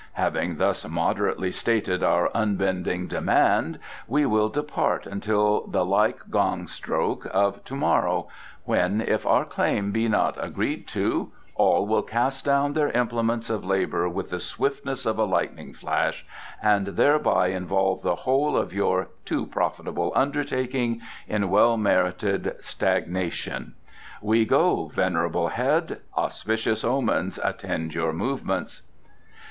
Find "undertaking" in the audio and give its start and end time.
20.15-20.99